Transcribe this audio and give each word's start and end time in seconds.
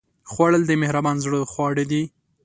خوړل 0.31 0.63
د 0.67 0.71
مهربان 0.81 1.17
زړه 1.23 1.37
خواړه 1.51 1.83
دي 1.91 2.03